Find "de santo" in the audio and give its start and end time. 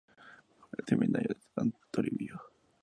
1.35-1.77